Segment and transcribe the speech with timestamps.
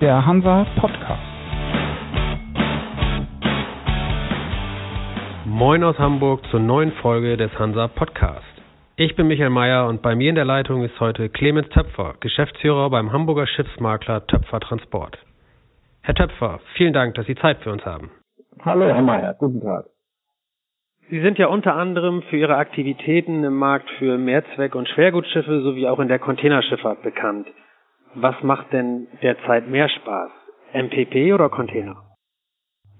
[0.00, 1.20] der Hansa Podcast.
[5.44, 8.46] Moin aus Hamburg zur neuen Folge des Hansa Podcast.
[8.96, 12.88] Ich bin Michael Mayer und bei mir in der Leitung ist heute Clemens Töpfer, Geschäftsführer
[12.88, 15.18] beim Hamburger Schiffsmakler Töpfer Transport.
[16.00, 18.10] Herr Töpfer, vielen Dank, dass Sie Zeit für uns haben.
[18.64, 19.84] Hallo, Herr Mayer, guten Tag.
[21.10, 25.88] Sie sind ja unter anderem für Ihre Aktivitäten im Markt für Mehrzweck- und Schwergutschiffe sowie
[25.88, 27.48] auch in der Containerschifffahrt bekannt.
[28.14, 30.30] Was macht denn derzeit mehr Spaß?
[30.72, 31.96] MPP oder Container?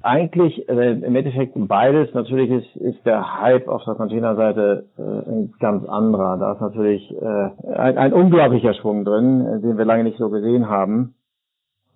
[0.02, 2.14] Eigentlich äh, im Endeffekt beides.
[2.14, 6.38] Natürlich ist, ist der Hype auf der Containerseite äh, ein ganz anderer.
[6.38, 10.30] Da ist natürlich äh, ein, ein unglaublicher Schwung drin, äh, den wir lange nicht so
[10.30, 11.14] gesehen haben.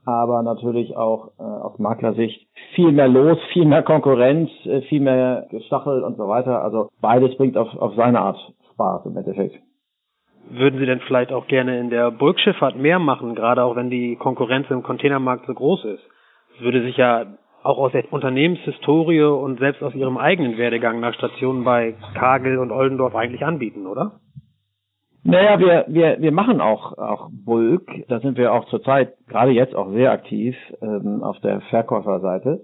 [0.04, 5.46] Aber natürlich auch äh, aus Maklersicht viel mehr los, viel mehr Konkurrenz, äh, viel mehr
[5.50, 6.62] Gestachel und so weiter.
[6.62, 8.38] Also beides bringt auf, auf seine Art
[8.74, 9.56] Spaß im Endeffekt.
[10.50, 14.16] Würden Sie denn vielleicht auch gerne in der Bulkschifffahrt mehr machen, gerade auch wenn die
[14.16, 16.02] Konkurrenz im Containermarkt so groß ist?
[16.56, 17.26] Es würde sich ja
[17.62, 22.70] auch aus der Unternehmenshistorie und selbst aus Ihrem eigenen Werdegang nach Stationen bei Kagel und
[22.70, 24.20] Oldendorf eigentlich anbieten, oder?
[25.24, 27.90] Naja, wir, wir, wir machen auch, auch Bulk.
[28.08, 32.60] Da sind wir auch zurzeit, gerade jetzt auch sehr aktiv ähm, auf der Verkäuferseite.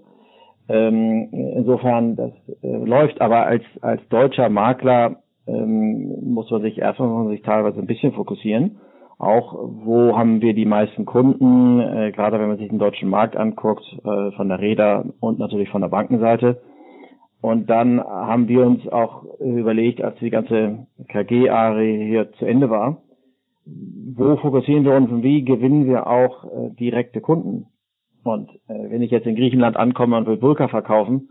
[0.69, 7.09] Ähm, insofern, das äh, läuft aber als, als deutscher Makler ähm, muss man sich erstmal
[7.09, 8.77] muss man sich teilweise ein bisschen fokussieren.
[9.17, 13.35] Auch wo haben wir die meisten Kunden, äh, gerade wenn man sich den deutschen Markt
[13.37, 16.61] anguckt, äh, von der Räder und natürlich von der Bankenseite.
[17.41, 23.01] Und dann haben wir uns auch überlegt, als die ganze KG-Arie hier zu Ende war,
[23.65, 27.67] wo fokussieren wir uns und wie gewinnen wir auch äh, direkte Kunden?
[28.23, 31.29] Und äh, wenn ich jetzt in Griechenland ankomme und will Bulka verkaufen,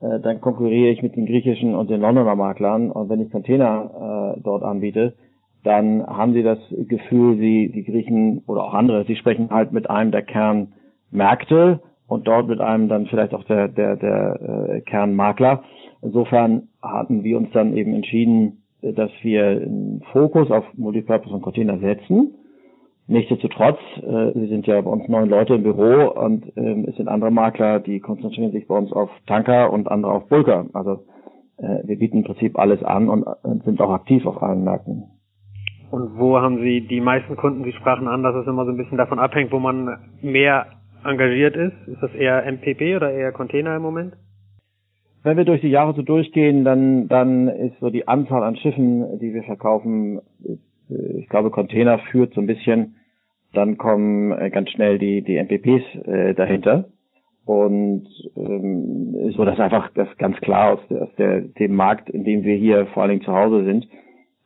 [0.00, 2.90] äh, dann konkurriere ich mit den griechischen und den Londoner Maklern.
[2.90, 5.14] Und wenn ich Container äh, dort anbiete,
[5.62, 9.90] dann haben sie das Gefühl, sie, die Griechen oder auch andere, sie sprechen halt mit
[9.90, 15.62] einem der Kernmärkte und dort mit einem dann vielleicht auch der, der, der äh, Kernmakler.
[16.02, 21.78] Insofern hatten wir uns dann eben entschieden, dass wir einen Fokus auf Multipurpose und Container
[21.78, 22.34] setzen
[23.10, 27.08] Nichtsdestotrotz, äh, wir sind ja bei uns neun Leute im Büro und ähm, es sind
[27.08, 30.66] andere Makler, die konzentrieren sich bei uns auf Tanker und andere auf Bulker.
[30.74, 31.00] Also
[31.56, 35.10] äh, wir bieten im Prinzip alles an und äh, sind auch aktiv auf allen Märkten.
[35.90, 37.64] Und wo haben Sie die meisten Kunden?
[37.64, 40.66] Sie sprachen an, dass es immer so ein bisschen davon abhängt, wo man mehr
[41.04, 41.74] engagiert ist.
[41.88, 44.14] Ist das eher MPP oder eher Container im Moment?
[45.24, 49.18] Wenn wir durch die Jahre so durchgehen, dann, dann ist so die Anzahl an Schiffen,
[49.18, 52.94] die wir verkaufen, ist, äh, ich glaube, Container führt so ein bisschen
[53.52, 56.86] dann kommen äh, ganz schnell die, die MPPs äh, dahinter.
[57.44, 58.06] Und
[58.36, 62.54] ähm, so dass einfach das ganz klar aus, aus der, dem Markt, in dem wir
[62.54, 63.88] hier vor allen Dingen zu Hause sind,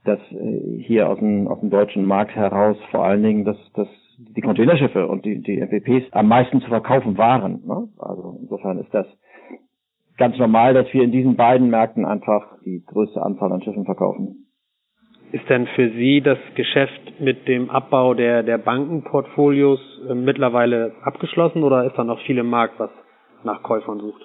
[0.04, 3.88] dass äh, hier aus dem, aus dem deutschen Markt heraus vor allen Dingen dass, dass
[4.19, 7.62] die Containerschiffe und die, die MPPs am meisten zu verkaufen waren.
[7.66, 7.88] Ne?
[7.98, 9.06] Also insofern ist das
[10.16, 14.44] ganz normal, dass wir in diesen beiden Märkten einfach die größte Anzahl an Schiffen verkaufen.
[15.34, 21.65] Ist denn für Sie das Geschäft mit dem Abbau der, der Bankenportfolios äh, mittlerweile abgeschlossen
[21.65, 22.91] oder ist da noch viel im Markt, was
[23.43, 24.22] nach Käufern sucht?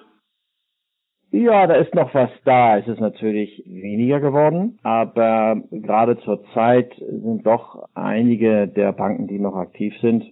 [1.32, 2.78] Ja, da ist noch was da.
[2.78, 9.40] Es ist natürlich weniger geworden, aber gerade zur Zeit sind doch einige der Banken, die
[9.40, 10.24] noch aktiv sind.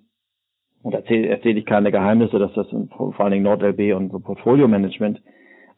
[0.84, 5.20] Und erzähle erzähl ich keine Geheimnisse, dass das vor allen Dingen NordLB und Portfolio Management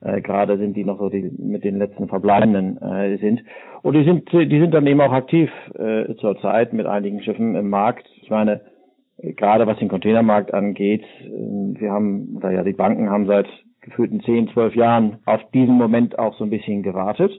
[0.01, 3.43] äh, gerade sind, die noch so die mit den letzten Verbleibenden äh, sind.
[3.83, 7.69] Und die sind, die sind dann eben auch aktiv äh, zurzeit mit einigen Schiffen im
[7.69, 8.09] Markt.
[8.23, 8.63] Ich meine,
[9.19, 13.47] gerade was den Containermarkt angeht, äh, wir haben, oder ja, die Banken haben seit
[13.81, 17.33] gefühlten 10, 12 Jahren auf diesen Moment auch so ein bisschen gewartet,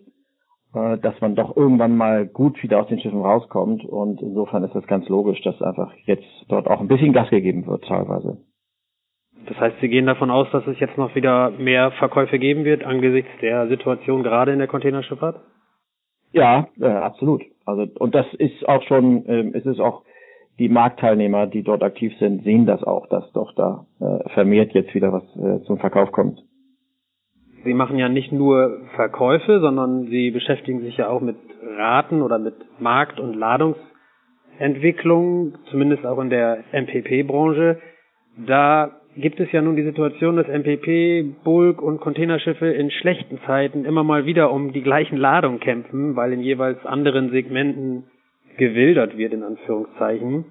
[0.74, 3.86] äh, dass man doch irgendwann mal gut wieder aus den Schiffen rauskommt.
[3.86, 7.66] Und insofern ist das ganz logisch, dass einfach jetzt dort auch ein bisschen Gas gegeben
[7.66, 8.38] wird teilweise.
[9.48, 12.84] Das heißt, Sie gehen davon aus, dass es jetzt noch wieder mehr Verkäufe geben wird
[12.84, 15.42] angesichts der Situation gerade in der Containerschifffahrt?
[16.32, 17.44] Ja, äh, absolut.
[17.66, 20.04] Also und das ist auch schon, äh, es ist auch
[20.60, 24.94] die Marktteilnehmer, die dort aktiv sind, sehen das auch, dass doch da äh, vermehrt jetzt
[24.94, 26.40] wieder was äh, zum Verkauf kommt.
[27.64, 31.38] Sie machen ja nicht nur Verkäufe, sondern Sie beschäftigen sich ja auch mit
[31.78, 37.80] Raten oder mit Markt- und Ladungsentwicklung, zumindest auch in der MPP-Branche.
[38.48, 43.86] Da gibt es ja nun die Situation, dass MPP, Bulk und Containerschiffe in schlechten Zeiten
[43.86, 48.04] immer mal wieder um die gleichen Ladungen kämpfen, weil in jeweils anderen Segmenten
[48.58, 50.46] gewildert wird, in Anführungszeichen.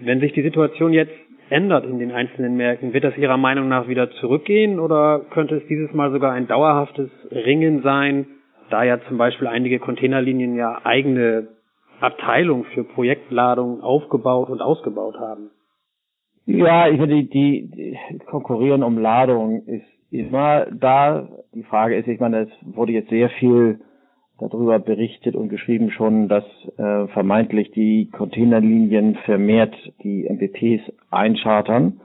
[0.00, 1.12] Wenn sich die Situation jetzt
[1.50, 5.66] ändert in den einzelnen Märkten, wird das Ihrer Meinung nach wieder zurückgehen oder könnte es
[5.66, 8.26] dieses Mal sogar ein dauerhaftes Ringen sein,
[8.70, 11.48] da ja zum Beispiel einige Containerlinien ja eigene
[12.00, 15.50] Abteilungen für Projektladungen aufgebaut und ausgebaut haben?
[16.58, 21.28] Ja, ich finde, die, die konkurrieren um Ladung ist immer da.
[21.54, 23.80] Die Frage ist, ich meine, es wurde jetzt sehr viel
[24.38, 26.44] darüber berichtet und geschrieben schon, dass
[26.78, 32.00] äh, vermeintlich die Containerlinien vermehrt die MPPs einchartern.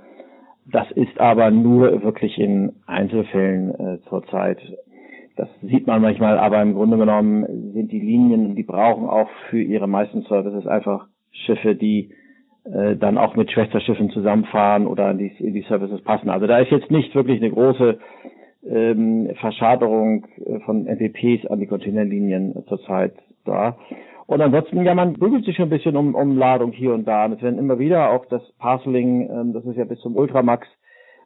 [0.71, 4.59] Das ist aber nur wirklich in Einzelfällen äh, zurzeit.
[5.37, 9.61] Das sieht man manchmal, aber im Grunde genommen sind die Linien, die brauchen auch für
[9.61, 12.11] ihre meisten Services einfach Schiffe, die
[12.71, 16.29] äh, dann auch mit Schwesterschiffen zusammenfahren oder in die, in die Services passen.
[16.29, 17.99] Also da ist jetzt nicht wirklich eine große
[18.67, 23.13] ähm, Verschaderung äh, von MPPs an die Containerlinien zurzeit
[23.45, 23.77] da.
[24.27, 27.25] Und ansonsten, ja, man bügelt sich schon ein bisschen um, um Ladung hier und da.
[27.25, 30.67] Und es werden immer wieder auch das Parceling, ähm, das ist ja bis zum Ultramax,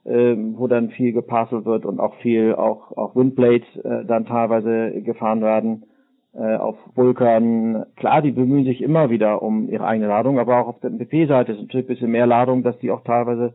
[0.06, 5.02] ähm, wo dann viel geparcelt wird und auch viel, auch, auch Windblades äh, dann teilweise
[5.04, 5.84] gefahren werden
[6.34, 7.86] äh, auf Vulkan.
[7.96, 11.54] Klar, die bemühen sich immer wieder um ihre eigene Ladung, aber auch auf der MPP-Seite
[11.54, 13.54] ist natürlich ein bisschen mehr Ladung, dass die auch teilweise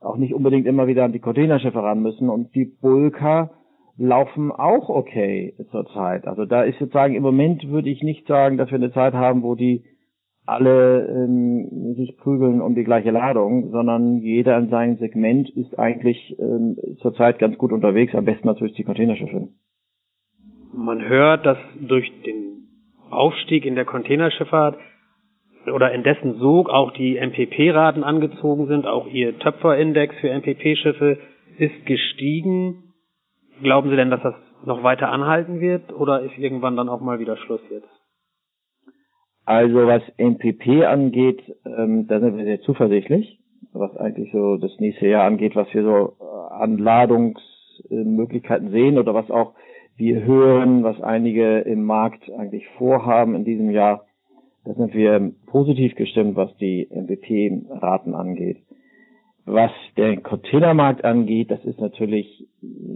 [0.00, 2.28] auch nicht unbedingt immer wieder an die Containerschiffe ran müssen.
[2.28, 3.50] Und die Bulker
[3.96, 6.26] laufen auch okay zurzeit.
[6.26, 9.42] Also da ist sozusagen im Moment würde ich nicht sagen, dass wir eine Zeit haben,
[9.42, 9.84] wo die
[10.46, 16.36] alle ähm, sich prügeln um die gleiche Ladung, sondern jeder in seinem Segment ist eigentlich
[16.38, 19.48] ähm, zurzeit ganz gut unterwegs, am besten natürlich die Containerschiffe.
[20.76, 22.68] Man hört, dass durch den
[23.10, 24.76] Aufstieg in der Containerschifffahrt
[25.72, 31.18] oder in dessen Sog auch die MPP-Raten angezogen sind, auch ihr Töpferindex für MPP-Schiffe
[31.58, 32.92] ist gestiegen.
[33.62, 34.34] Glauben Sie denn, dass das
[34.64, 37.88] noch weiter anhalten wird oder ist irgendwann dann auch mal wieder Schluss jetzt?
[39.44, 43.38] Also was MPP angeht, ähm, da sind wir sehr zuversichtlich,
[43.72, 49.14] was eigentlich so das nächste Jahr angeht, was wir so äh, an Ladungsmöglichkeiten sehen oder
[49.14, 49.54] was auch
[49.96, 54.04] wir hören, was einige im Markt eigentlich vorhaben in diesem Jahr
[54.64, 58.58] da sind wir positiv gestimmt, was die MVP-Raten angeht.
[59.44, 62.46] Was den Containermarkt angeht, das ist natürlich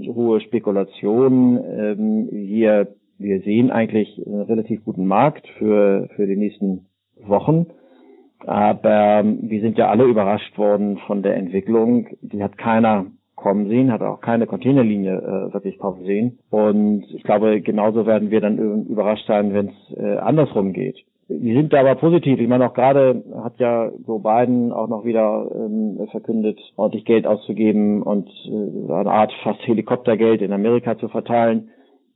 [0.06, 1.62] hohe Spekulation.
[1.62, 6.86] Ähm, wir, wir sehen eigentlich einen relativ guten Markt für, für die nächsten
[7.20, 7.66] Wochen.
[8.46, 12.06] Aber wir sind ja alle überrascht worden von der Entwicklung.
[12.22, 13.06] Die hat keiner
[13.38, 16.38] kommen sehen, hat auch keine Containerlinie äh, wirklich kommen sehen.
[16.50, 20.96] Und ich glaube, genauso werden wir dann überrascht sein, wenn es äh, andersrum geht.
[21.30, 22.40] Die sind da aber positiv.
[22.40, 27.26] Ich meine, auch gerade hat ja Joe Biden auch noch wieder ähm, verkündet, ordentlich Geld
[27.26, 31.68] auszugeben und äh, eine Art fast Helikoptergeld in Amerika zu verteilen.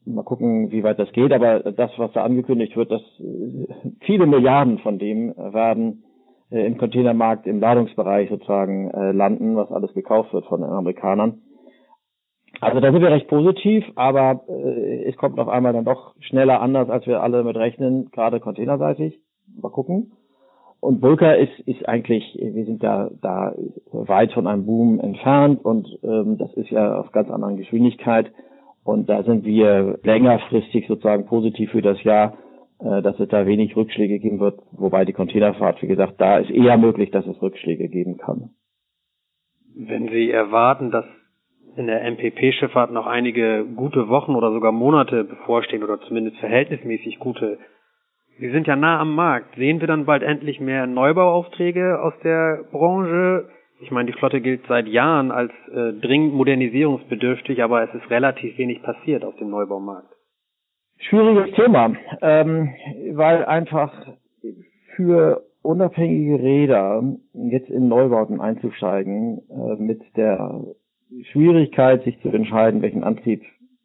[0.04, 1.32] Mal gucken, wie weit das geht.
[1.32, 3.66] Aber das, was da angekündigt wird, dass äh,
[4.00, 6.11] viele Milliarden von dem werden äh,
[6.52, 11.42] im Containermarkt, im Ladungsbereich sozusagen äh, landen, was alles gekauft wird von den Amerikanern.
[12.60, 16.60] Also da sind wir recht positiv, aber äh, es kommt auf einmal dann doch schneller
[16.60, 19.18] anders, als wir alle mit rechnen, gerade containerseitig.
[19.60, 20.12] Mal gucken.
[20.80, 23.54] Und Bulka ist, ist eigentlich, wir sind da, da
[23.92, 28.32] weit von einem Boom entfernt und ähm, das ist ja auf ganz anderen Geschwindigkeit.
[28.84, 32.36] Und da sind wir längerfristig sozusagen positiv für das Jahr, äh,
[32.82, 36.76] dass es da wenig Rückschläge geben wird, wobei die Containerfahrt, wie gesagt, da ist eher
[36.76, 38.50] möglich, dass es Rückschläge geben kann.
[39.74, 41.04] Wenn Sie erwarten, dass
[41.76, 47.58] in der MPP-Schifffahrt noch einige gute Wochen oder sogar Monate bevorstehen oder zumindest verhältnismäßig gute.
[48.38, 49.56] Sie sind ja nah am Markt.
[49.56, 53.48] Sehen wir dann bald endlich mehr Neubauaufträge aus der Branche?
[53.80, 58.56] Ich meine, die Flotte gilt seit Jahren als äh, dringend modernisierungsbedürftig, aber es ist relativ
[58.58, 60.12] wenig passiert auf dem Neubaumarkt.
[61.08, 62.70] Schwieriges Thema, ähm,
[63.12, 63.92] weil einfach
[64.94, 67.02] für unabhängige Räder
[67.34, 70.60] jetzt in Neubauten einzusteigen äh, mit der
[71.32, 73.42] Schwierigkeit, sich zu entscheiden, welchen Antrieb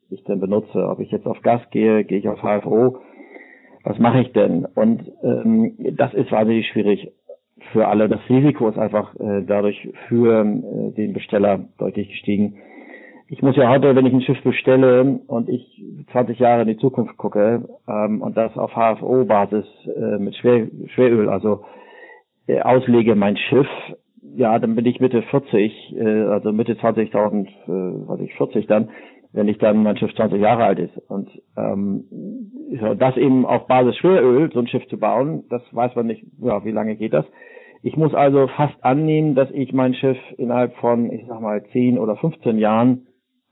[0.09, 0.87] ich denn benutze.
[0.87, 2.99] Ob ich jetzt auf Gas gehe, gehe ich auf HFO,
[3.83, 4.65] was mache ich denn?
[4.65, 7.11] Und ähm, das ist wahnsinnig schwierig
[7.71, 8.09] für alle.
[8.09, 12.57] Das Risiko ist einfach äh, dadurch für äh, den Besteller deutlich gestiegen.
[13.29, 16.77] Ich muss ja heute, wenn ich ein Schiff bestelle und ich 20 Jahre in die
[16.77, 21.65] Zukunft gucke ähm, und das auf HFO-Basis äh, mit Schwer, Schweröl, also
[22.47, 23.67] äh, auslege mein Schiff,
[24.37, 27.49] ja, dann bin ich Mitte 40, äh, also Mitte 20.000, äh,
[28.07, 28.91] was ich 40 dann,
[29.33, 30.97] wenn ich dann mein Schiff 20 Jahre alt ist.
[31.09, 32.05] Und ähm,
[32.97, 36.63] das eben auf Basis Schweröl, so ein Schiff zu bauen, das weiß man nicht, ja,
[36.63, 37.25] wie lange geht das.
[37.83, 41.97] Ich muss also fast annehmen, dass ich mein Schiff innerhalb von, ich sag mal, 10
[41.97, 43.06] oder 15 Jahren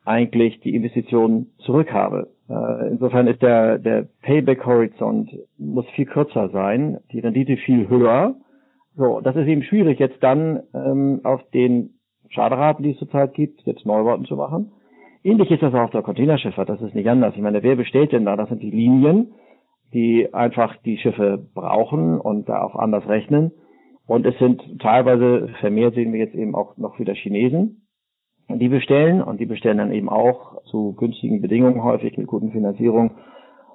[0.06, 2.30] eigentlich die Investitionen zurück habe.
[2.50, 8.36] Äh, insofern ist der, der Payback-Horizont muss viel kürzer sein, die Rendite viel höher
[8.98, 11.96] so, das ist eben schwierig, jetzt dann ähm, auf den
[12.30, 14.72] Schaderaten, die es zurzeit gibt, jetzt Neubauten zu machen.
[15.24, 17.34] Ähnlich ist das auch der Containerschifffahrt, das ist nicht anders.
[17.36, 18.36] Ich meine, wer bestellt denn da?
[18.36, 19.34] Das sind die Linien,
[19.94, 23.52] die einfach die Schiffe brauchen und da auch anders rechnen.
[24.08, 27.85] Und es sind teilweise, vermehrt sehen wir jetzt eben auch noch wieder Chinesen,
[28.50, 33.12] die bestellen und die bestellen dann eben auch zu günstigen Bedingungen häufig mit guten Finanzierungen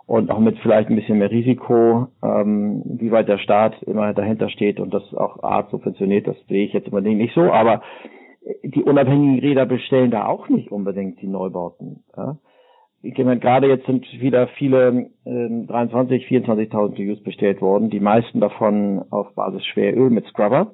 [0.06, 4.48] und auch mit vielleicht ein bisschen mehr Risiko, ähm, wie weit der Staat immer dahinter
[4.48, 7.82] steht und das auch Art subventioniert, das sehe ich jetzt unbedingt nicht so, aber
[8.62, 12.04] die unabhängigen Räder bestellen da auch nicht unbedingt die Neubauten.
[12.16, 12.38] Ja?
[13.02, 18.40] Ich meine, gerade jetzt sind wieder viele äh, 23, 24.000 TUs bestellt worden, die meisten
[18.40, 20.72] davon auf Basis Schweröl mit Scrubber.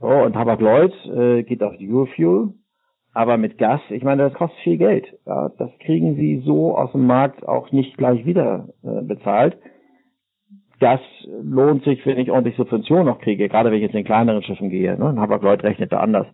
[0.00, 2.54] Oh, und Hapag-Lloyd äh, geht auf Dual-Fuel,
[3.12, 5.06] aber mit Gas, ich meine, das kostet viel Geld.
[5.26, 9.58] Ja, das kriegen sie so aus dem Markt auch nicht gleich wieder äh, bezahlt.
[10.78, 11.00] Gas
[11.42, 14.70] lohnt sich, wenn ich ordentlich Subventionen noch kriege, gerade wenn ich jetzt in kleineren Schiffen
[14.70, 14.98] gehe.
[14.98, 15.20] Ne?
[15.20, 16.26] Hapag-Lloyd rechnet da anders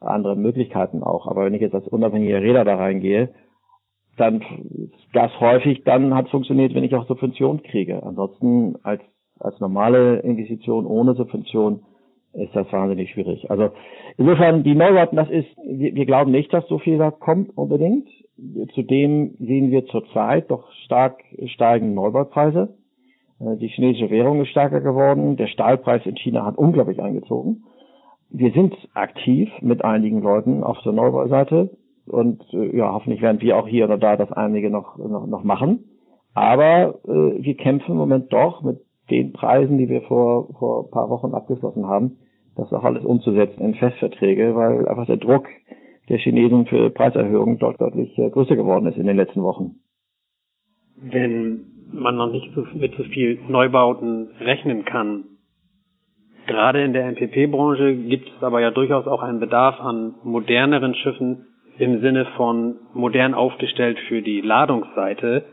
[0.00, 1.26] andere Möglichkeiten auch.
[1.26, 3.30] Aber wenn ich jetzt als unabhängiger Räder da reingehe,
[4.16, 4.42] dann
[5.12, 8.02] das häufig dann hat funktioniert, wenn ich auch Subvention kriege.
[8.02, 9.02] Ansonsten als
[9.40, 11.82] als normale Investition ohne Subvention
[12.32, 13.50] ist das wahnsinnig schwierig.
[13.50, 13.70] Also
[14.16, 18.08] insofern die Neubauten, das ist, wir, wir glauben nicht, dass so viel da kommt unbedingt.
[18.74, 22.76] Zudem sehen wir zurzeit doch stark steigende Neubaupreise.
[23.40, 25.36] Äh, die chinesische Währung ist stärker geworden.
[25.36, 27.64] Der Stahlpreis in China hat unglaublich eingezogen
[28.30, 31.70] wir sind aktiv mit einigen Leuten auf der Neubauseite
[32.06, 35.44] und äh, ja, hoffentlich werden wir auch hier oder da das einige noch, noch, noch
[35.44, 35.84] machen.
[36.34, 40.90] Aber äh, wir kämpfen im Moment doch mit den Preisen, die wir vor, vor ein
[40.90, 42.18] paar Wochen abgeschlossen haben,
[42.56, 45.46] das auch alles umzusetzen in Festverträge, weil einfach der Druck
[46.08, 49.76] der Chinesen für Preiserhöhungen dort deutlich äh, größer geworden ist in den letzten Wochen.
[50.96, 55.24] Wenn man noch nicht mit so viel Neubauten rechnen kann,
[56.48, 61.46] Gerade in der MPP-Branche gibt es aber ja durchaus auch einen Bedarf an moderneren Schiffen
[61.78, 65.44] im Sinne von modern aufgestellt für die Ladungsseite.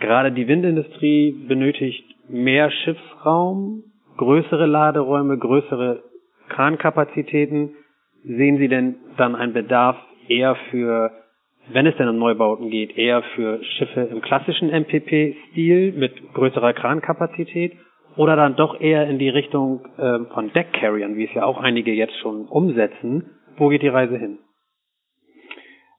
[0.00, 3.84] Gerade die Windindustrie benötigt mehr Schiffsraum,
[4.16, 6.02] größere Laderäume, größere
[6.48, 7.76] Krankapazitäten.
[8.24, 9.96] Sehen Sie denn dann einen Bedarf
[10.28, 11.10] eher für,
[11.68, 17.72] wenn es denn um Neubauten geht, eher für Schiffe im klassischen MPP-Stil mit größerer Krankapazität
[18.16, 21.92] oder dann doch eher in die Richtung äh, von Deckcarriern, wie es ja auch einige
[21.92, 23.30] jetzt schon umsetzen.
[23.56, 24.38] Wo geht die Reise hin?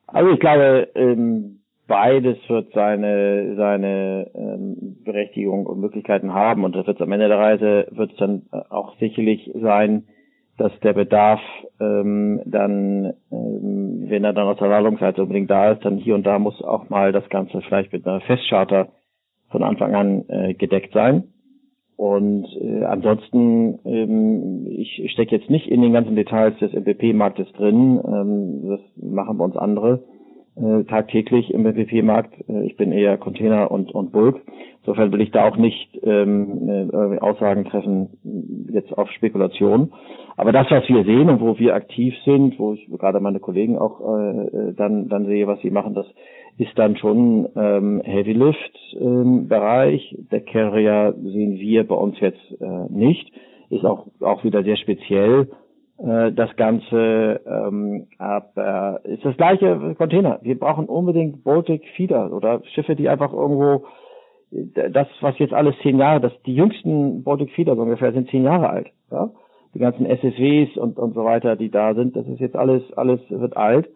[0.08, 6.88] Also ich glaube, ähm, beides wird seine seine ähm, Berechtigung und Möglichkeiten haben und das
[6.88, 10.04] wird am Ende der Reise wird es dann äh, auch sicherlich sein,
[10.58, 11.42] dass der Bedarf
[11.80, 16.26] ähm, dann, ähm, wenn er dann aus der Ladungsseite unbedingt da ist, dann hier und
[16.26, 18.88] da muss auch mal das Ganze vielleicht mit einer Festcharter
[19.50, 21.26] von Anfang an äh, gedeckt sein.
[21.98, 28.02] Und äh, ansonsten, ähm, ich stecke jetzt nicht in den ganzen Details des MPP-Marktes drin.
[28.06, 30.04] Ähm, das machen bei uns andere
[30.56, 32.34] äh, tagtäglich im MPP-Markt.
[32.50, 34.42] Äh, ich bin eher Container und, und Bulk.
[34.82, 39.92] Insofern will ich da auch nicht ähm, äh, Aussagen treffen jetzt auf Spekulation.
[40.38, 43.78] Aber das, was wir sehen und wo wir aktiv sind, wo ich gerade meine Kollegen
[43.78, 46.06] auch äh, dann, dann sehe, was sie machen, das
[46.58, 50.16] ist dann schon ähm, Heavy Lift ähm, Bereich.
[50.32, 53.32] Der Carrier sehen wir bei uns jetzt äh, nicht.
[53.70, 55.65] Ist auch, auch wieder sehr speziell äh,
[55.98, 57.42] das Ganze.
[57.46, 60.40] Ähm, aber ist das gleiche Container.
[60.42, 63.86] Wir brauchen unbedingt Baltic Feeder oder Schiffe, die einfach irgendwo
[64.52, 68.70] das, was jetzt alles zehn Jahre, das die jüngsten Baltic Feeder ungefähr sind zehn Jahre
[68.70, 68.88] alt.
[69.12, 69.32] Ja?
[69.74, 73.20] Die ganzen SSWs und, und so weiter, die da sind, das ist jetzt alles, alles
[73.30, 73.88] wird alt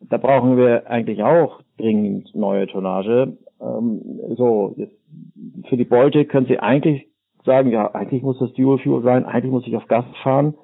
[0.00, 3.36] da brauchen wir eigentlich auch dringend neue Tonnage.
[3.60, 4.00] Ähm,
[4.36, 4.94] so, jetzt
[5.68, 7.06] für die Beute können Sie eigentlich
[7.44, 10.54] sagen, ja, eigentlich muss das Dual Fuel sein, eigentlich muss ich auf Gas fahren.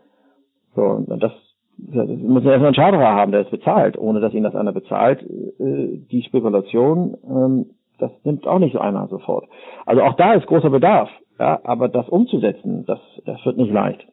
[0.75, 1.33] So, und das,
[1.79, 5.23] das muss erstmal einen Schaderer haben, der es bezahlt, ohne dass ihn das einer bezahlt.
[5.23, 7.67] Äh, die Spekulation, ähm,
[7.99, 9.49] das nimmt auch nicht einer sofort.
[9.87, 14.07] Also auch da ist großer Bedarf, ja, aber das umzusetzen, das, das wird nicht leicht.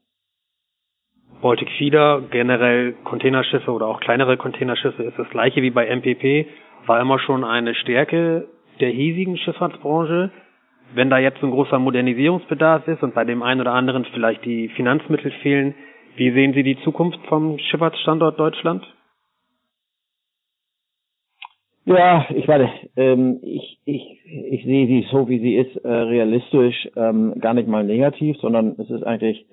[1.41, 6.47] Baltic Feeder, generell Containerschiffe oder auch kleinere Containerschiffe ist das gleiche wie bei MPP,
[6.85, 8.47] war immer schon eine Stärke
[8.81, 10.31] der hiesigen Schifffahrtsbranche.
[10.95, 14.69] Wenn da jetzt ein großer Modernisierungsbedarf ist und bei dem einen oder anderen vielleicht die
[14.69, 15.75] Finanzmittel fehlen,
[16.15, 18.85] wie sehen Sie die Zukunft vom Schifffahrtsstandort Deutschland?
[21.85, 26.87] Ja, ich meine, ähm, ich, ich, ich sehe sie so, wie sie ist, äh, realistisch,
[26.95, 29.47] ähm, gar nicht mal negativ, sondern es ist eigentlich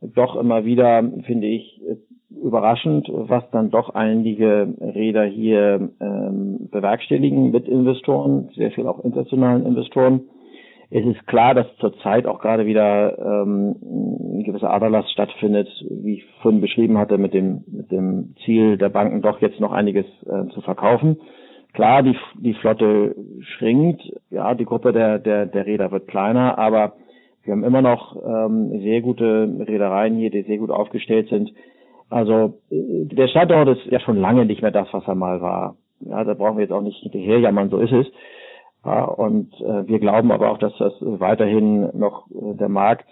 [0.00, 1.80] doch immer wieder, finde ich,
[2.30, 9.66] überraschend, was dann doch einige Räder hier ähm, bewerkstelligen mit Investoren, sehr viel auch internationalen
[9.66, 10.22] Investoren.
[10.92, 16.24] Es ist klar, dass zurzeit auch gerade wieder ähm, ein gewisser Aderlass stattfindet, wie ich
[16.42, 20.52] vorhin beschrieben hatte, mit dem, mit dem Ziel der Banken doch jetzt noch einiges äh,
[20.52, 21.20] zu verkaufen.
[21.74, 26.94] Klar, die, die Flotte schrinkt, ja, die Gruppe der, der, der Räder wird kleiner, aber
[27.42, 31.52] Wir haben immer noch ähm, sehr gute Reedereien hier, die sehr gut aufgestellt sind.
[32.10, 35.76] Also äh, der Standort ist ja schon lange nicht mehr das, was er mal war.
[36.00, 38.06] Ja, da brauchen wir jetzt auch nicht hinterherjammern, so ist es.
[38.84, 43.06] Ja, und äh, wir glauben aber auch, dass das weiterhin noch äh, der Markt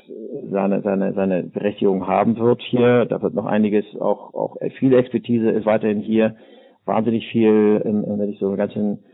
[0.50, 3.04] seine, seine, seine Berechtigung haben wird hier.
[3.04, 6.36] Da wird noch einiges, auch, auch viel Expertise ist weiterhin hier.
[6.86, 9.04] Wahnsinnig viel, in, in, wenn ich so einen ganzen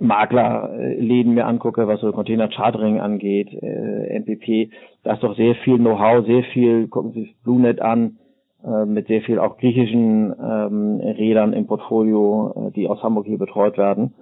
[0.00, 4.72] Maklerläden mir angucke, was so Container Chartering angeht, äh, MPP,
[5.04, 8.18] da ist doch sehr viel Know-how, sehr viel, gucken Sie sich BlueNet an,
[8.64, 13.38] äh, mit sehr viel auch griechischen ähm, Rädern im Portfolio, äh, die aus Hamburg hier
[13.38, 14.14] betreut werden.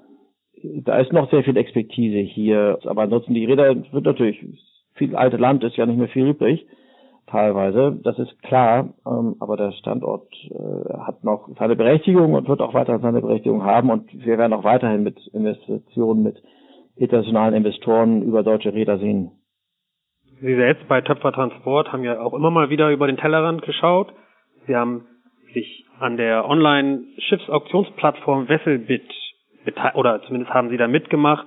[0.63, 4.39] Da ist noch sehr viel Expertise hier, aber ansonsten die Räder wird natürlich,
[4.95, 6.67] viel alte Land ist ja nicht mehr viel übrig
[7.29, 12.61] teilweise, das ist klar, ähm, aber der Standort äh, hat noch seine Berechtigung und wird
[12.61, 16.43] auch weiter seine Berechtigung haben und wir werden auch weiterhin mit Investitionen mit
[16.97, 19.31] internationalen Investoren über deutsche Räder sehen.
[20.41, 24.13] Sie selbst bei Töpfer Transport haben ja auch immer mal wieder über den Tellerrand geschaut.
[24.67, 25.07] Sie haben
[25.53, 29.11] sich an der Online-Schiffsauktionsplattform Vesselbit
[29.95, 31.47] oder zumindest haben Sie da mitgemacht.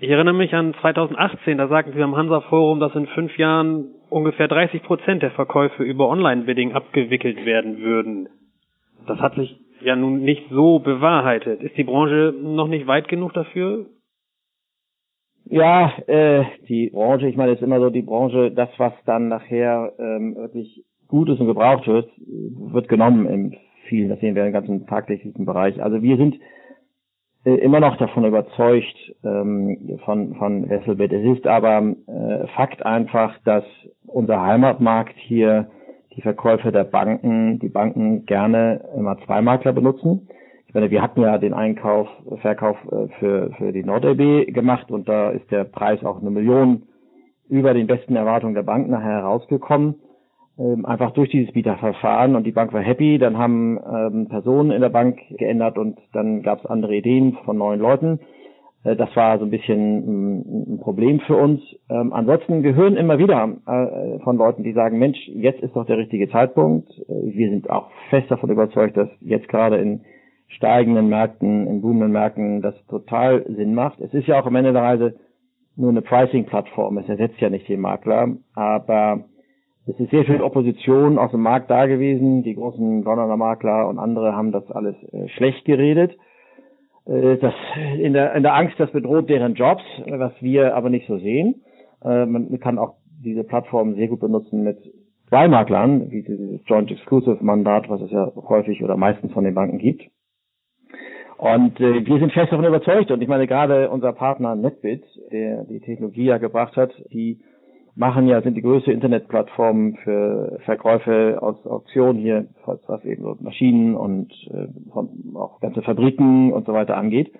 [0.00, 3.94] Ich erinnere mich an 2018, da sagten Sie am Hansa Forum, dass in fünf Jahren
[4.10, 8.28] ungefähr 30 Prozent der Verkäufe über Online-Bidding abgewickelt werden würden.
[9.06, 11.62] Das hat sich ja nun nicht so bewahrheitet.
[11.62, 13.86] Ist die Branche noch nicht weit genug dafür?
[15.46, 19.92] Ja, äh, die Branche, ich meine, ist immer so die Branche, das, was dann nachher
[19.98, 23.54] ähm, wirklich gut ist und gebraucht wird, wird genommen im
[23.88, 25.82] vielen, das sehen wir im ganzen tagtäglichen Bereich.
[25.82, 26.36] Also wir sind
[27.44, 31.12] immer noch davon überzeugt ähm, von, von Wesselbett.
[31.12, 33.64] Es ist aber äh, Fakt einfach, dass
[34.06, 35.68] unser Heimatmarkt hier
[36.16, 40.28] die Verkäufe der Banken, die Banken gerne immer zwei Makler benutzen.
[40.66, 42.08] Ich meine, wir hatten ja den Einkauf,
[42.40, 46.84] Verkauf äh, für, für die NordLB gemacht und da ist der Preis auch eine Million
[47.48, 49.96] über den besten Erwartungen der Bank nachher herausgekommen
[50.58, 53.18] ähm, einfach durch dieses Bieterverfahren und die Bank war happy.
[53.18, 57.58] Dann haben ähm, Personen in der Bank geändert und dann gab es andere Ideen von
[57.58, 58.20] neuen Leuten.
[58.84, 59.80] Äh, das war so ein bisschen
[60.38, 61.60] ein, ein Problem für uns.
[61.90, 65.86] Ähm, ansonsten, wir hören immer wieder äh, von Leuten, die sagen, Mensch, jetzt ist doch
[65.86, 66.88] der richtige Zeitpunkt.
[67.08, 70.02] Äh, wir sind auch fest davon überzeugt, dass jetzt gerade in
[70.48, 74.00] steigenden Märkten, in boomenden Märkten das total Sinn macht.
[74.00, 75.14] Es ist ja auch am Ende der Reise
[75.76, 76.98] nur eine Pricing-Plattform.
[76.98, 79.24] Es ersetzt ja nicht den Makler, aber
[79.86, 82.42] es ist sehr viel Opposition aus dem Markt da gewesen.
[82.42, 86.12] Die großen Londoner Makler und andere haben das alles äh, schlecht geredet.
[87.06, 87.54] Äh, das,
[87.98, 91.62] in, der, in der Angst, das bedroht deren Jobs, was wir aber nicht so sehen.
[92.02, 94.78] Äh, man kann auch diese Plattform sehr gut benutzen mit
[95.28, 99.54] zwei Maklern, wie dieses Joint Exclusive Mandat, was es ja häufig oder meistens von den
[99.54, 100.02] Banken gibt.
[101.36, 103.10] Und äh, wir sind fest davon überzeugt.
[103.10, 107.40] Und ich meine, gerade unser Partner NetBit, der die Technologie ja gebracht hat, die
[107.96, 113.94] machen ja, sind die größte Internetplattform für Verkäufe aus Auktionen hier, was eben so Maschinen
[113.94, 114.66] und äh,
[115.36, 117.32] auch ganze Fabriken und so weiter angeht.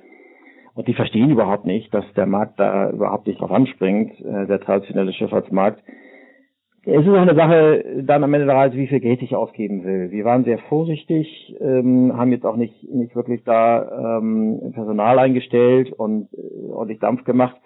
[0.75, 4.61] Und die verstehen überhaupt nicht, dass der Markt da überhaupt nicht drauf anspringt, äh, der
[4.61, 5.83] traditionelle Schifffahrtsmarkt.
[6.87, 9.85] Es ist auch eine Sache dann am Ende der Reise, wie viel Geld ich ausgeben
[9.85, 10.11] will.
[10.11, 15.93] Wir waren sehr vorsichtig, ähm, haben jetzt auch nicht, nicht wirklich da ähm, Personal eingestellt
[15.93, 17.57] und äh, ordentlich Dampf gemacht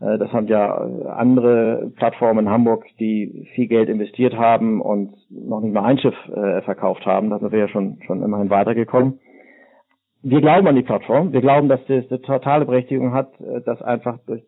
[0.00, 0.76] das haben ja
[1.14, 6.14] andere Plattformen in Hamburg, die viel Geld investiert haben und noch nicht mal ein Schiff
[6.34, 7.28] äh, verkauft haben.
[7.28, 9.20] Da sind wir ja schon, schon immerhin weitergekommen.
[10.22, 11.32] Wir glauben an die Plattform.
[11.34, 14.42] Wir glauben, dass das eine totale Berechtigung hat, äh, dass einfach durch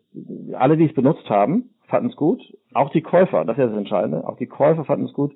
[0.53, 2.41] alle, die es benutzt haben, fanden es gut.
[2.73, 4.27] Auch die Käufer, das ist ja das Entscheidende.
[4.27, 5.35] Auch die Käufer fanden es gut.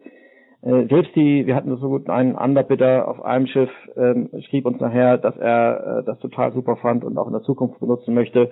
[0.63, 5.19] Selbst die, wir hatten so gut einen Underbidder auf einem Schiff, ähm, schrieb uns nachher,
[5.19, 8.49] dass er äh, das total super fand und auch in der Zukunft benutzen möchte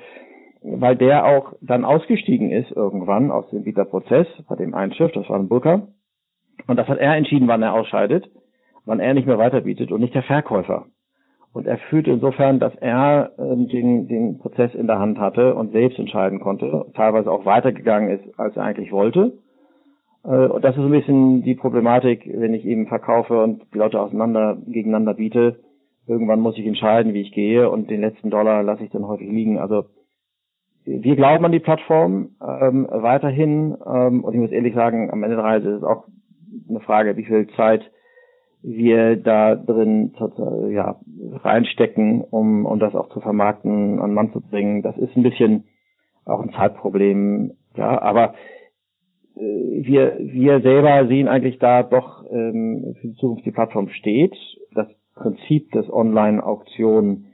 [0.66, 5.30] weil der auch dann ausgestiegen ist irgendwann aus dem Bieterprozess bei dem einen Schiff, das
[5.30, 5.88] war ein Burka.
[6.68, 8.30] Und das hat er entschieden, wann er ausscheidet,
[8.86, 10.86] wann er nicht mehr weiterbietet und nicht der Verkäufer.
[11.54, 15.72] Und er fühlte insofern, dass er äh, den, den Prozess in der Hand hatte und
[15.72, 19.38] selbst entscheiden konnte, teilweise auch weitergegangen ist, als er eigentlich wollte.
[20.26, 24.02] Äh, und das ist ein bisschen die Problematik, wenn ich eben verkaufe und die Leute
[24.02, 25.60] auseinander gegeneinander biete.
[26.08, 29.30] Irgendwann muss ich entscheiden, wie ich gehe und den letzten Dollar lasse ich dann häufig
[29.30, 29.58] liegen.
[29.58, 29.86] Also
[30.86, 35.36] wir glauben an die Plattform ähm, weiterhin ähm, und ich muss ehrlich sagen, am Ende
[35.36, 36.06] der Reise ist es auch
[36.70, 37.90] eine Frage, wie viel Zeit
[38.62, 40.14] wir da drin
[40.70, 41.00] ja,
[41.44, 44.82] reinstecken, um, um das auch zu vermarkten, an Mann zu bringen.
[44.82, 45.66] Das ist ein bisschen
[46.26, 48.34] auch ein Zeitproblem, ja, aber
[49.36, 54.36] äh, wir, wir selber sehen eigentlich da doch ähm, für die Zukunft die Plattform steht.
[54.74, 57.28] Das Prinzip des Online-Auktionen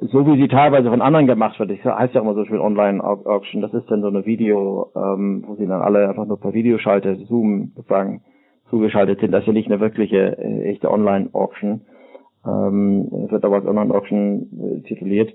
[0.00, 3.62] so wie sie teilweise von anderen gemacht wird, das heißt ja immer so schön Online-Auction,
[3.62, 7.16] das ist dann so eine Video, ähm, wo sie dann alle einfach nur per Videoschalte,
[7.26, 8.22] Zoom sozusagen
[8.70, 9.32] zugeschaltet sind.
[9.32, 11.82] Das ist ja nicht eine wirkliche, äh, echte Online-Auction.
[12.46, 15.32] Ähm, wird aber als Online-Auction äh, tituliert.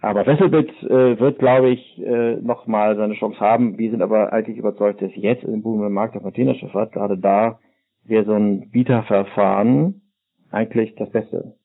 [0.00, 3.78] Aber Wesselbit äh, wird, glaube ich, äh, nochmal seine Chance haben.
[3.78, 7.58] Wir sind aber eigentlich überzeugt, dass jetzt im boomenden Markt der Containerschifffahrt, gerade da,
[8.04, 10.02] wäre so ein Bieterverfahren
[10.50, 11.57] eigentlich das Beste.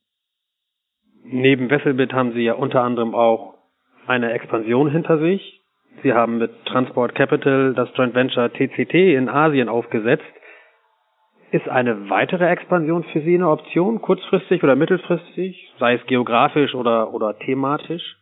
[1.24, 3.56] Neben Wesselbit haben Sie ja unter anderem auch
[4.08, 5.62] eine Expansion hinter sich.
[6.02, 10.24] Sie haben mit Transport Capital das Joint Venture TCT in Asien aufgesetzt.
[11.52, 17.14] Ist eine weitere Expansion für Sie eine Option, kurzfristig oder mittelfristig, sei es geografisch oder,
[17.14, 18.18] oder thematisch?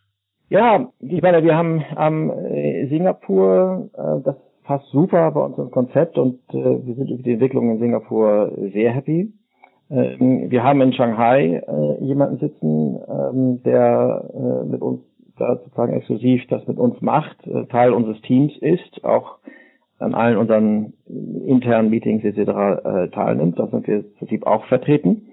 [0.49, 5.71] Ja, ich meine, wir haben am ähm, Singapur, äh, das passt super bei uns ins
[5.71, 9.31] Konzept und äh, wir sind über die Entwicklung in Singapur sehr happy.
[9.91, 15.01] Ähm, wir haben in Shanghai äh, jemanden sitzen, ähm, der äh, mit uns
[15.37, 19.39] da sozusagen exklusiv das mit uns macht, äh, Teil unseres Teams ist, auch
[19.99, 20.93] an allen unseren
[21.45, 23.11] internen Meetings etc.
[23.11, 23.59] Teilnimmt.
[23.59, 25.27] Da sind wir im Prinzip auch vertreten.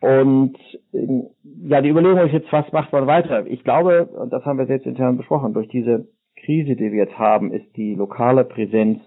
[0.00, 0.56] Und
[0.92, 1.26] ähm,
[1.68, 3.46] ja, die Überlegung ist jetzt, was macht man weiter?
[3.46, 7.16] Ich glaube, und das haben wir jetzt intern besprochen, durch diese Krise, die wir jetzt
[7.16, 9.00] haben, ist die lokale Präsenz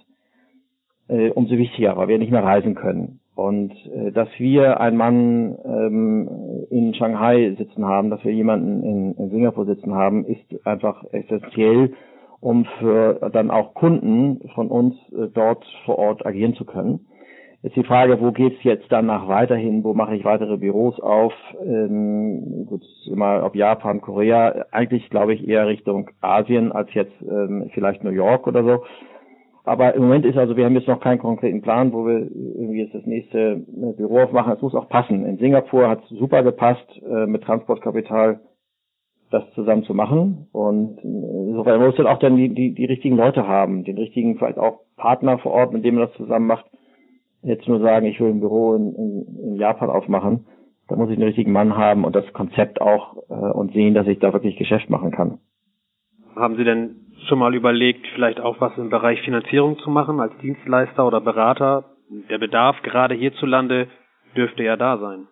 [1.33, 3.19] umso wichtiger, weil wir nicht mehr reisen können.
[3.39, 6.29] Und äh, dass wir einen Mann ähm,
[6.69, 11.93] in Shanghai sitzen haben, dass wir jemanden in, in Singapur sitzen haben, ist einfach essentiell,
[12.41, 17.07] um für dann auch Kunden von uns äh, dort vor Ort agieren zu können.
[17.63, 19.85] Jetzt die Frage, wo geht's jetzt danach weiterhin?
[19.85, 21.31] Wo mache ich weitere Büros auf?
[21.65, 24.65] Ähm, gut, immer ob Japan, Korea.
[24.71, 28.83] Eigentlich glaube ich eher Richtung Asien als jetzt ähm, vielleicht New York oder so.
[29.69, 32.79] Aber im Moment ist also, wir haben jetzt noch keinen konkreten Plan, wo wir irgendwie
[32.79, 34.53] jetzt das nächste äh, Büro aufmachen.
[34.53, 35.27] Es muss auch passen.
[35.27, 38.39] In Singapur hat es super gepasst, äh, mit Transportkapital
[39.29, 40.47] das zusammen zu machen.
[40.53, 44.39] Und äh, insofern muss dann auch dann die, die, die richtigen Leute haben, den richtigen
[44.39, 46.65] vielleicht auch Partner vor Ort, mit dem man das zusammen macht.
[47.43, 50.47] Jetzt nur sagen, ich will ein Büro in, in, in Japan aufmachen,
[50.87, 54.07] da muss ich den richtigen Mann haben und das Konzept auch äh, und sehen, dass
[54.07, 55.37] ich da wirklich Geschäft machen kann.
[56.35, 60.35] Haben Sie denn schon mal überlegt, vielleicht auch was im Bereich Finanzierung zu machen als
[60.41, 61.85] Dienstleister oder Berater?
[62.29, 63.87] Der Bedarf gerade hierzulande
[64.35, 65.27] dürfte ja da sein.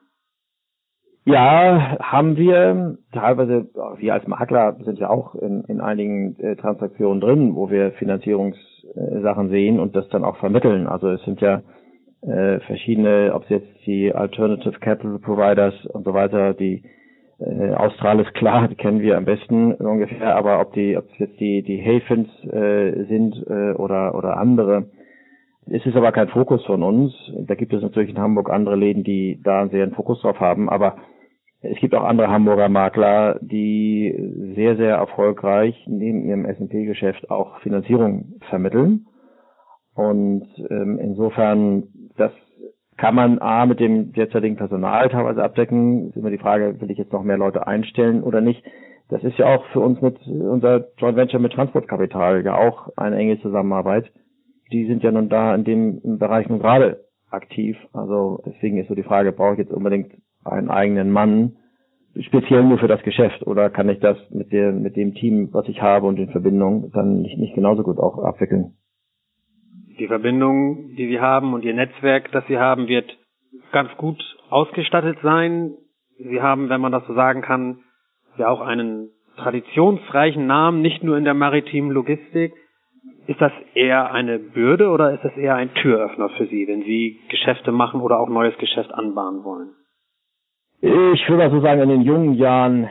[1.25, 2.97] Ja, haben wir.
[3.11, 7.91] Teilweise, wir als Makler sind ja auch in, in einigen äh, Transaktionen drin, wo wir
[7.93, 10.87] Finanzierungssachen sehen und das dann auch vermitteln.
[10.87, 11.63] Also es sind ja
[12.21, 16.83] äh, verschiedene, ob es jetzt die Alternative Capital Providers und so weiter, die
[17.39, 21.39] äh, Australis klar, die kennen wir am besten ungefähr, aber ob die, ob es jetzt
[21.39, 24.89] die die Havens äh, sind äh, oder oder andere,
[25.69, 27.13] es ist aber kein Fokus von uns.
[27.45, 30.69] Da gibt es natürlich in Hamburg andere Läden, die da sehr einen Fokus drauf haben,
[30.69, 30.97] aber
[31.61, 34.15] es gibt auch andere Hamburger Makler, die
[34.55, 39.07] sehr, sehr erfolgreich neben ihrem S&P-Geschäft auch Finanzierung vermitteln.
[39.95, 42.31] Und ähm, insofern, das
[42.97, 46.09] kann man A mit dem derzeitigen Personal teilweise abdecken.
[46.09, 48.63] Ist immer die Frage, will ich jetzt noch mehr Leute einstellen oder nicht?
[49.09, 53.15] Das ist ja auch für uns mit unser Joint Venture mit Transportkapital ja auch eine
[53.15, 54.11] enge Zusammenarbeit.
[54.71, 57.77] Die sind ja nun da in dem Bereich nun gerade aktiv.
[57.93, 61.57] Also deswegen ist so die Frage, brauche ich jetzt unbedingt einen eigenen Mann,
[62.19, 65.67] speziell nur für das Geschäft oder kann ich das mit der mit dem Team, was
[65.67, 68.73] ich habe und den Verbindungen dann nicht, nicht genauso gut auch abwickeln?
[69.99, 73.17] Die Verbindung, die Sie haben und Ihr Netzwerk, das Sie haben, wird
[73.71, 75.73] ganz gut ausgestattet sein.
[76.17, 77.79] Sie haben, wenn man das so sagen kann,
[78.37, 82.53] ja auch einen traditionsreichen Namen, nicht nur in der maritimen Logistik.
[83.27, 87.19] Ist das eher eine Bürde oder ist das eher ein Türöffner für Sie, wenn Sie
[87.29, 89.69] Geschäfte machen oder auch neues Geschäft anbahnen wollen?
[90.81, 92.89] Ich würde mal so sagen, in den jungen Jahren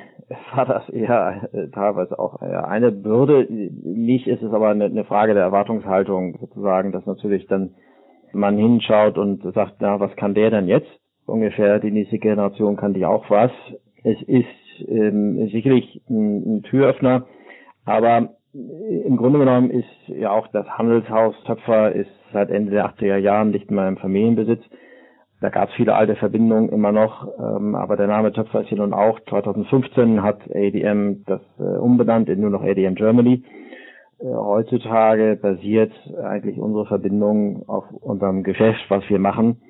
[0.54, 3.46] war das eher äh, teilweise auch eher eine Bürde.
[3.48, 7.74] Nicht ist es aber eine, eine Frage der Erwartungshaltung sozusagen, dass natürlich dann
[8.32, 10.90] man hinschaut und sagt, na, was kann der denn jetzt?
[11.26, 13.50] Ungefähr die nächste Generation kann die auch was.
[14.04, 14.46] Es ist
[14.88, 17.26] ähm, sicherlich ein, ein Türöffner,
[17.84, 23.16] aber im Grunde genommen ist ja auch das Handelshaus Töpfer ist seit Ende der 80er
[23.18, 24.62] Jahren nicht mehr im Familienbesitz.
[25.40, 28.78] Da gab es viele alte Verbindungen immer noch, ähm, aber der Name Töpfer ist hier
[28.78, 29.20] nun auch.
[29.28, 33.42] 2015 hat ADM das äh, umbenannt in nur noch ADM Germany.
[34.18, 39.60] Äh, heutzutage basiert eigentlich unsere Verbindung auf unserem Geschäft, was wir machen.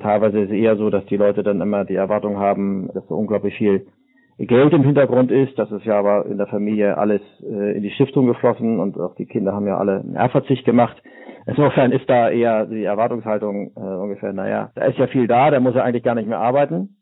[0.00, 3.16] Teilweise ist es eher so, dass die Leute dann immer die Erwartung haben, dass so
[3.16, 3.86] unglaublich viel
[4.38, 5.58] Geld im Hintergrund ist.
[5.58, 9.14] Das ist ja aber in der Familie alles äh, in die Stiftung geflossen und auch
[9.14, 11.00] die Kinder haben ja alle einen Erbverzicht gemacht.
[11.46, 15.60] Insofern ist da eher die Erwartungshaltung äh, ungefähr, naja, da ist ja viel da, der
[15.60, 16.96] muss ja eigentlich gar nicht mehr arbeiten.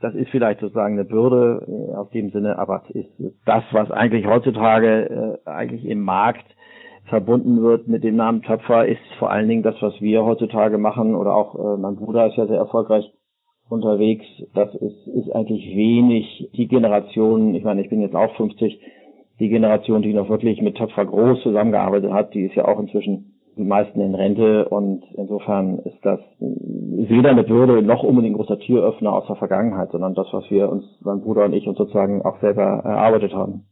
[0.00, 3.08] das ist vielleicht sozusagen eine Bürde äh, auf dem Sinne, aber ist
[3.46, 6.44] das, was eigentlich heutzutage äh, eigentlich im Markt
[7.06, 11.14] verbunden wird mit dem Namen Töpfer, ist vor allen Dingen das, was wir heutzutage machen
[11.14, 13.10] oder auch äh, mein Bruder ist ja sehr erfolgreich
[13.74, 14.24] unterwegs.
[14.54, 18.80] Das ist, ist eigentlich wenig die Generation, ich meine, ich bin jetzt auch 50,
[19.40, 23.34] die Generation, die noch wirklich mit Töpfer groß zusammengearbeitet hat, die ist ja auch inzwischen
[23.56, 28.58] die meisten in Rente und insofern ist das weder eine Bürde noch unbedingt ein großer
[28.58, 32.22] Türöffner aus der Vergangenheit, sondern das, was wir uns, mein Bruder und ich uns sozusagen
[32.22, 33.64] auch selber erarbeitet haben.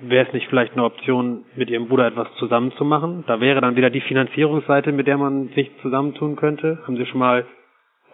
[0.00, 3.24] Wäre es nicht vielleicht eine Option, mit Ihrem Bruder etwas zusammenzumachen?
[3.26, 6.78] Da wäre dann wieder die Finanzierungsseite, mit der man sich zusammentun könnte.
[6.86, 7.46] Haben Sie schon mal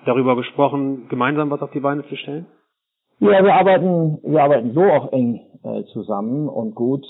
[0.04, 2.46] darüber gesprochen, gemeinsam was auf die Beine zu stellen?
[3.20, 7.04] Ja, wir arbeiten, wir arbeiten so auch eng äh, zusammen und gut.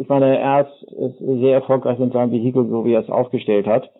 [0.00, 3.90] Ich meine, er ist sehr erfolgreich in seinem Vehikel, so wie er es aufgestellt hat.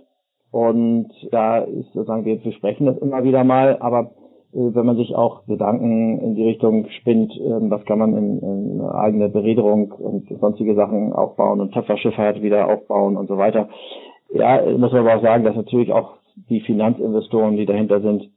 [0.51, 4.13] Und da ist sozusagen, wir besprechen das immer wieder mal, aber
[4.55, 8.39] äh, wenn man sich auch Gedanken in die Richtung spinnt, äh, was kann man in,
[8.39, 13.69] in eigene Bereederung und sonstige Sachen aufbauen und Töpferschifffahrt wieder aufbauen und so weiter.
[14.33, 18.31] Ja, muss man aber auch sagen, dass natürlich auch die Finanzinvestoren, die dahinter sind,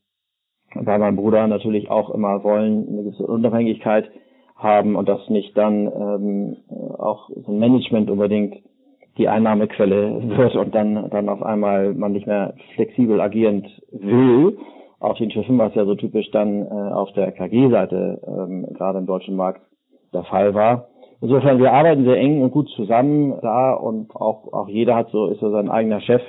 [0.74, 4.10] bei meinem Bruder natürlich auch immer wollen, eine gewisse Unabhängigkeit
[4.56, 6.58] haben und das nicht dann ähm,
[6.98, 8.56] auch so ein Management unbedingt
[9.18, 14.58] die Einnahmequelle wird und dann dann auf einmal man nicht mehr flexibel agierend will.
[15.00, 19.00] Auf den Schiffen war es ja so typisch dann äh, auf der KG-Seite ähm, gerade
[19.00, 19.62] im deutschen Markt
[20.14, 20.90] der Fall war.
[21.22, 25.28] Insofern wir arbeiten sehr eng und gut zusammen da und auch auch jeder hat so
[25.28, 26.22] ist so sein eigener Chef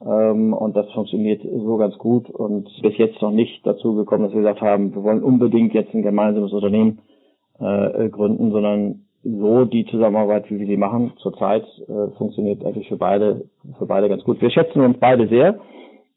[0.00, 4.40] und das funktioniert so ganz gut und bis jetzt noch nicht dazu gekommen, dass wir
[4.40, 7.00] gesagt haben, wir wollen unbedingt jetzt ein gemeinsames Unternehmen
[7.58, 12.96] äh, gründen, sondern so die Zusammenarbeit, wie wir sie machen, zurzeit äh, funktioniert eigentlich für
[12.96, 13.44] beide,
[13.78, 14.40] für beide ganz gut.
[14.40, 15.60] Wir schätzen uns beide sehr,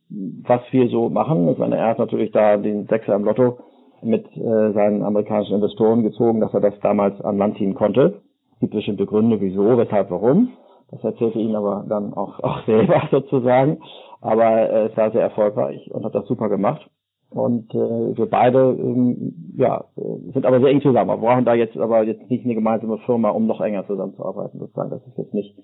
[0.09, 1.49] was wir so machen.
[1.49, 3.57] Ich meine, er hat natürlich da den Sechser im Lotto
[4.01, 8.21] mit äh, seinen amerikanischen Investoren gezogen, dass er das damals an Land ziehen konnte.
[8.53, 10.53] Es gibt bestimmte Gründe, wieso, weshalb, warum.
[10.93, 13.79] Das erzählte ihn aber dann auch, auch selber sozusagen.
[14.21, 16.87] Aber äh, es war sehr erfolgreich und hat das super gemacht.
[17.29, 21.09] Und äh, wir beide ähm, ja, sind aber sehr eng zusammen.
[21.09, 24.59] Wir brauchen da jetzt aber jetzt nicht eine gemeinsame Firma, um noch enger zusammenzuarbeiten.
[24.59, 24.91] Sozusagen.
[24.91, 25.57] Das ist jetzt nicht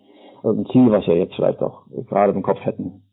[0.44, 3.04] ein Ziel, was wir jetzt vielleicht auch gerade im Kopf hätten.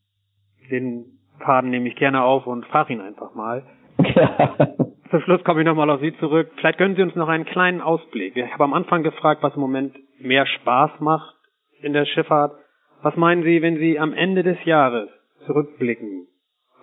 [0.71, 1.05] Den
[1.45, 3.63] Faden nehme ich gerne auf und fahre ihn einfach mal.
[5.11, 6.51] Zum Schluss komme ich nochmal auf Sie zurück.
[6.57, 8.37] Vielleicht gönnen Sie uns noch einen kleinen Ausblick.
[8.37, 11.36] Ich habe am Anfang gefragt, was im Moment mehr Spaß macht
[11.87, 12.53] in der Schifffahrt.
[13.03, 15.09] Was meinen Sie, wenn Sie am Ende des Jahres
[15.47, 16.27] zurückblicken?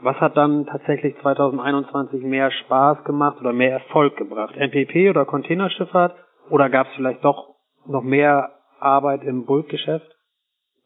[0.01, 4.55] Was hat dann tatsächlich 2021 mehr Spaß gemacht oder mehr Erfolg gebracht?
[4.55, 6.15] MPP oder Containerschifffahrt?
[6.49, 10.09] Oder gab es vielleicht doch noch mehr Arbeit im Bulkgeschäft?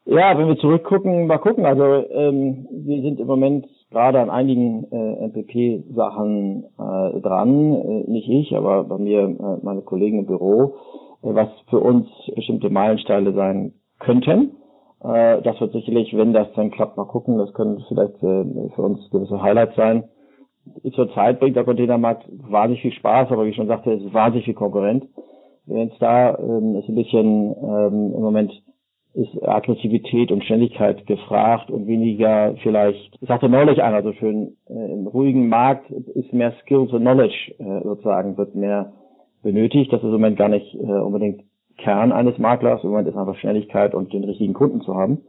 [0.05, 1.65] Ja, wenn wir zurückgucken, mal gucken.
[1.65, 7.73] Also ähm, wir sind im Moment gerade an einigen äh, MPP-Sachen äh, dran.
[7.73, 10.75] Äh, nicht ich, aber bei mir äh, meine Kollegen im Büro,
[11.23, 14.57] äh, was für uns bestimmte Meilensteine sein könnten.
[15.03, 17.37] Äh, das wird sicherlich, wenn das dann klappt, mal gucken.
[17.37, 20.05] Das können vielleicht äh, für uns gewisse Highlights sein.
[20.93, 24.45] Zurzeit bringt der Containermarkt wahnsinnig viel Spaß, aber wie ich schon sagte, es ist wahnsinnig
[24.45, 25.05] viel Konkurrent.
[25.65, 28.51] Wenn es da ähm, ist ein bisschen ähm, im Moment
[29.13, 35.07] ist Aggressivität und Schnelligkeit gefragt und weniger vielleicht, sagte neulich einer so schön, äh, im
[35.07, 38.93] ruhigen Markt ist mehr Skills und Knowledge äh, sozusagen, wird mehr
[39.41, 39.91] benötigt.
[39.91, 41.41] Das ist im Moment gar nicht äh, unbedingt
[41.77, 42.83] Kern eines Maklers.
[42.83, 45.21] Im Moment ist einfach Schnelligkeit und den richtigen Kunden zu haben.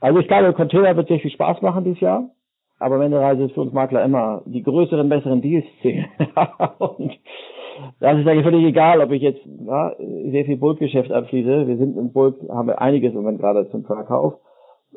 [0.00, 2.30] Also ich glaube, Container wird sehr viel Spaß machen dieses Jahr.
[2.78, 6.06] Aber am Ende Reise ist für uns Makler immer die größeren, besseren Deals zählen.
[6.78, 7.12] und
[8.00, 11.68] das ist eigentlich völlig egal, ob ich jetzt ja, sehr viel Bulkgeschäft abschließe.
[11.68, 14.34] Wir sind im Bulk, haben wir einiges im Moment gerade zum Verkauf.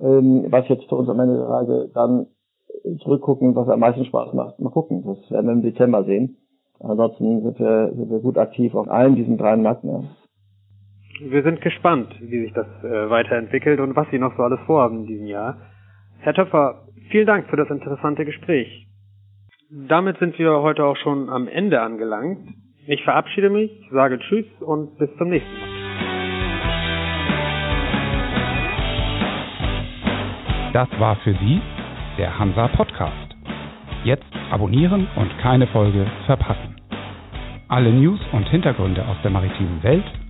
[0.01, 2.27] Ähm, was jetzt für uns am Ende der Reise dann
[3.03, 4.59] zurückgucken, was am meisten Spaß macht.
[4.59, 6.37] Mal gucken, das werden wir im Dezember sehen.
[6.79, 10.09] Ansonsten sind wir, sind wir gut aktiv auf allen diesen drei Märkten.
[11.19, 15.01] Wir sind gespannt, wie sich das äh, weiterentwickelt und was Sie noch so alles vorhaben
[15.01, 15.57] in diesem Jahr.
[16.19, 18.85] Herr Töpfer, vielen Dank für das interessante Gespräch.
[19.69, 22.39] Damit sind wir heute auch schon am Ende angelangt.
[22.87, 25.69] Ich verabschiede mich, sage Tschüss und bis zum nächsten Mal.
[30.73, 31.61] Das war für Sie
[32.17, 33.35] der Hansa Podcast.
[34.03, 36.75] Jetzt abonnieren und keine Folge verpassen.
[37.69, 40.05] Alle News und Hintergründe aus der maritimen Welt